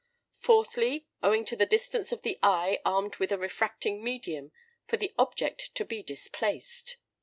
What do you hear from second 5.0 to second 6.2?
object to be